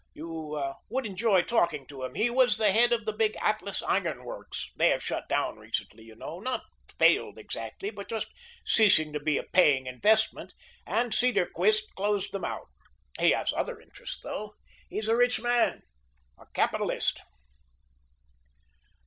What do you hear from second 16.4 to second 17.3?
capitalist."